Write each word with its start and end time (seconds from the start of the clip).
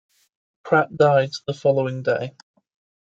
Pratt 0.65 0.97
died 0.97 1.29
the 1.45 1.53
following 1.53 2.01
day. 2.01 2.35